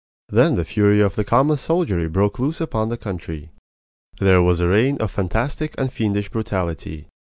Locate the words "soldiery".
1.57-2.07